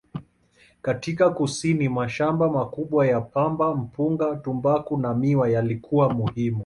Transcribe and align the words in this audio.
Katika 0.81 1.29
kusini, 1.29 1.89
mashamba 1.89 2.49
makubwa 2.49 3.07
ya 3.07 3.21
pamba, 3.21 3.75
mpunga, 3.75 4.35
tumbaku 4.35 4.97
na 4.97 5.13
miwa 5.13 5.49
yalikuwa 5.49 6.09
muhimu. 6.13 6.59